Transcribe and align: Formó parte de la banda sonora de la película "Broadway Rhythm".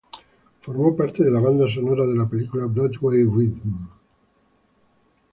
Formó 0.61 0.95
parte 0.95 1.23
de 1.23 1.29
la 1.29 1.39
banda 1.39 1.69
sonora 1.69 2.07
de 2.07 2.15
la 2.15 2.27
película 2.27 2.65
"Broadway 2.65 3.23
Rhythm". 3.23 3.87